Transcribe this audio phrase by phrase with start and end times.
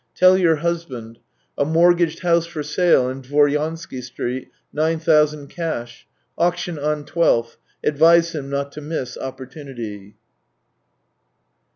[0.15, 1.19] Tell your husband:
[1.59, 6.07] a mortgaged house or sale in Dvoryansky Street, nine thousand cash.
[6.39, 7.57] Auction on twelfth.
[7.83, 10.15] Advise him not miss opportunity."